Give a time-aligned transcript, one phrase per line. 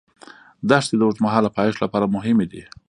[0.69, 2.63] دښتې د اوږدمهاله پایښت لپاره مهمې دي.